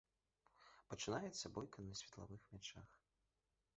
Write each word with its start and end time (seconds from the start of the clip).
Пачынаецца 0.93 1.45
бойка 1.57 1.79
на 1.87 1.93
светлавых 1.99 2.41
мячах. 2.55 2.87